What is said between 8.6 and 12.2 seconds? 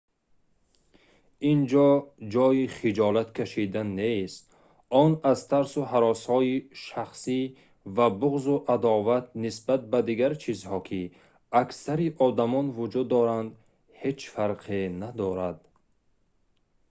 адоват нисбат ба дигар чизҳо ки аксари